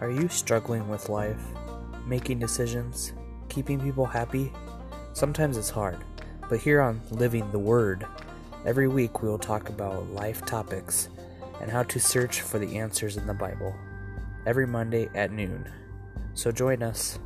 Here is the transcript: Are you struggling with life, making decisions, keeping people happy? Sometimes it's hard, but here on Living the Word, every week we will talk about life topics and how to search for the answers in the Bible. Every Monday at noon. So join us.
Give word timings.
Are 0.00 0.10
you 0.10 0.28
struggling 0.28 0.88
with 0.88 1.08
life, 1.08 1.42
making 2.06 2.38
decisions, 2.38 3.14
keeping 3.48 3.80
people 3.80 4.06
happy? 4.06 4.52
Sometimes 5.12 5.56
it's 5.56 5.70
hard, 5.70 5.98
but 6.48 6.60
here 6.60 6.80
on 6.80 7.00
Living 7.10 7.50
the 7.50 7.58
Word, 7.58 8.06
every 8.64 8.86
week 8.86 9.22
we 9.22 9.28
will 9.28 9.40
talk 9.40 9.68
about 9.68 10.08
life 10.12 10.46
topics 10.46 11.08
and 11.60 11.68
how 11.68 11.82
to 11.82 11.98
search 11.98 12.42
for 12.42 12.60
the 12.60 12.78
answers 12.78 13.16
in 13.16 13.26
the 13.26 13.34
Bible. 13.34 13.74
Every 14.46 14.68
Monday 14.68 15.08
at 15.16 15.32
noon. 15.32 15.68
So 16.34 16.52
join 16.52 16.80
us. 16.84 17.18